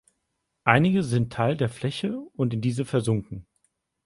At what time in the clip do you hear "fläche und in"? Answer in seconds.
1.69-2.61